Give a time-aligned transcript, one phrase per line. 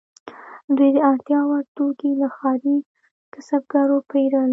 [0.75, 2.77] دوی د اړتیا وړ توکي له ښاري
[3.33, 4.49] کسبګرو پیرل.